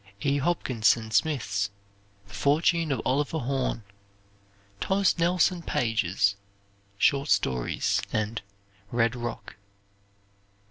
[0.23, 0.39] E.
[0.39, 1.69] Hopkinson Smith's
[2.27, 3.83] "The Fortune of Oliver Horn."
[4.79, 6.35] Thomas Nelson Page's
[6.97, 8.41] "Short Stories," and
[8.91, 9.57] "Red Rock."